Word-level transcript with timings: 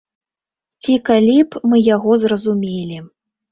Ці 0.85 0.95
калі 1.09 1.37
б 1.53 1.63
мы 1.69 1.83
яго 1.91 2.19
зразумелі. 2.25 3.01